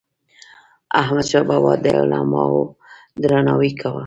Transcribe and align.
احمدشاه 1.01 1.45
بابا 1.49 1.71
به 1.83 1.83
د 1.83 1.85
علماوو 2.01 2.63
درناوی 3.21 3.71
کاوه. 3.81 3.99